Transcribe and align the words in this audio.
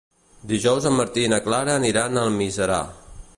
Dijous 0.51 0.87
en 0.91 0.95
Martí 0.99 1.25
i 1.27 1.31
na 1.35 1.39
Clara 1.49 1.77
aniran 1.81 2.17
a 2.17 2.25
Almiserà. 2.31 2.81